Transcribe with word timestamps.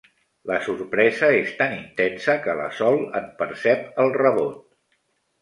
La 0.51 0.55
sorpresa 0.67 1.29
és 1.41 1.51
tan 1.59 1.75
intensa 1.75 2.35
que 2.47 2.57
la 2.61 2.71
Sol 2.79 2.99
en 3.21 3.29
percep 3.43 3.87
el 4.07 4.13
rebot. 4.19 4.59